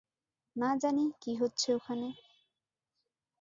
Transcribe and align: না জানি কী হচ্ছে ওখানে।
না 0.55 0.69
জানি 0.81 1.03
কী 1.21 1.31
হচ্ছে 1.35 1.67
ওখানে। 1.73 2.09